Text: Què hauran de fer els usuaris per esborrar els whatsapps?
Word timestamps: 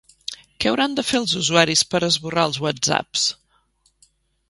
Què 0.63 0.69
hauran 0.69 0.95
de 0.99 1.03
fer 1.09 1.19
els 1.19 1.35
usuaris 1.41 1.85
per 1.93 2.03
esborrar 2.09 2.49
els 2.51 2.61
whatsapps? 2.67 3.31